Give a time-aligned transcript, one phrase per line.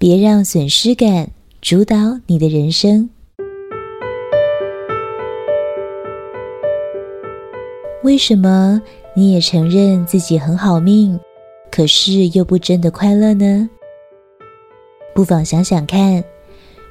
[0.00, 1.28] 别让损失感
[1.60, 1.96] 主导
[2.28, 3.10] 你的人生。
[8.04, 8.80] 为什么
[9.12, 11.18] 你也承认自己很好命，
[11.68, 13.68] 可是又不真的快乐呢？
[15.12, 16.22] 不妨想想看，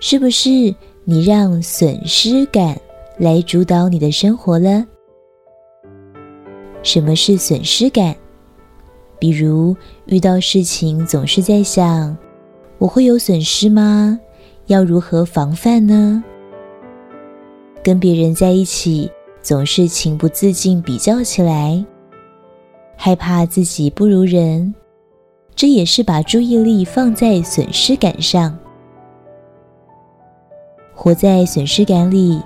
[0.02, 2.78] 是不是你让损失感
[3.18, 4.86] 来主导你的生活了？
[6.84, 8.14] 什么是损失感？
[9.18, 9.74] 比如
[10.08, 12.16] 遇到事情总是在想，
[12.80, 14.20] 我会有损失吗？
[14.68, 16.24] 要如何防范呢？
[17.84, 19.10] 跟别人在一起，
[19.42, 21.84] 总是情不自禁比较起来，
[22.96, 24.76] 害怕自己不如人，
[25.56, 28.58] 这也是把注意力放在损失感上。
[30.94, 32.42] 活在损失感里，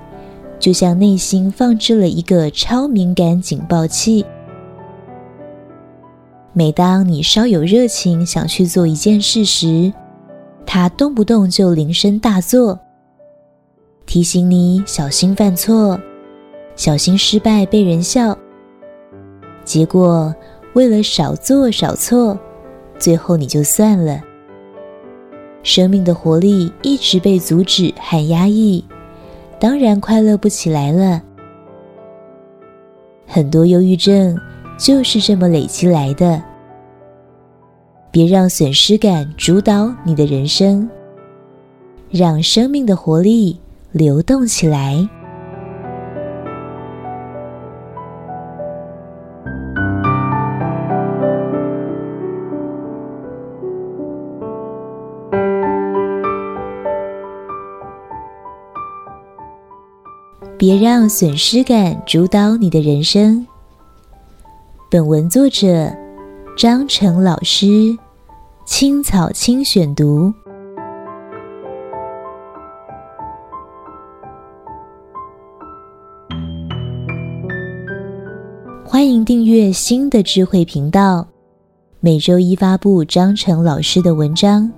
[0.59, 4.25] 就像内心放置了一个超敏感警报器。
[6.53, 9.91] 每当你稍有热情想去做一件事时，
[10.65, 12.79] 它动不动就铃声大作，
[14.05, 15.99] 提醒你小心犯错。
[16.77, 18.35] 小心失败被人笑，
[19.65, 20.33] 结果
[20.73, 22.39] 为了少做少错，
[22.97, 24.21] 最后你就算了。
[25.61, 28.83] 生命的活力一直被阻止和压抑，
[29.59, 31.21] 当然快乐不起来了。
[33.27, 34.35] 很多忧郁症
[34.79, 36.41] 就是这么累积来的。
[38.13, 40.89] 别让损失感主导你的人生，
[42.09, 43.57] 让生命的活力
[43.93, 45.07] 流动起来。
[60.57, 63.47] 别让损失感主导你的人生。
[64.91, 65.89] 本文作者
[66.61, 67.97] 张成老师，
[68.67, 70.31] 青草青选读。
[78.85, 81.27] 欢迎订阅新的智慧频道，
[81.99, 84.71] 每周一发布张成老师的文章。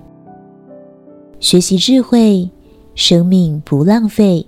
[1.42, 2.50] 学习智慧，
[2.96, 4.48] 生命不浪费。